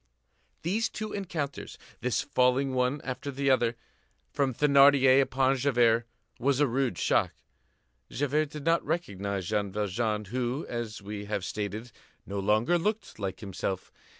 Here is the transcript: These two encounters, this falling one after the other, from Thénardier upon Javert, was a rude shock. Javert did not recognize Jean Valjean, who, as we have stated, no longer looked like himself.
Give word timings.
These 0.63 0.89
two 0.89 1.13
encounters, 1.13 1.77
this 1.99 2.21
falling 2.23 2.73
one 2.73 3.01
after 3.03 3.29
the 3.29 3.51
other, 3.51 3.75
from 4.33 4.51
Thénardier 4.51 5.21
upon 5.21 5.55
Javert, 5.57 6.07
was 6.39 6.59
a 6.59 6.65
rude 6.65 6.97
shock. 6.97 7.33
Javert 8.09 8.49
did 8.49 8.65
not 8.65 8.83
recognize 8.83 9.45
Jean 9.49 9.71
Valjean, 9.71 10.25
who, 10.25 10.65
as 10.67 11.03
we 11.03 11.25
have 11.25 11.45
stated, 11.45 11.91
no 12.25 12.39
longer 12.39 12.79
looked 12.79 13.19
like 13.19 13.41
himself. 13.41 13.91